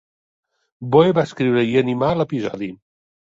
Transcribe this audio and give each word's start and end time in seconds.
Boe 0.95 1.11
va 1.17 1.25
escriure 1.29 1.63
i 1.73 1.77
animar 1.83 2.11
l'episodi. 2.21 2.73